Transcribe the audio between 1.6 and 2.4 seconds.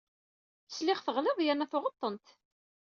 tuɣed-tent.